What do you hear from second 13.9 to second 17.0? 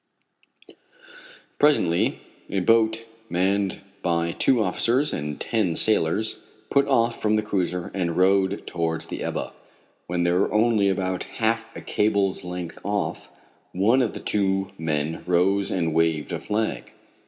of the men rose and waved a flag.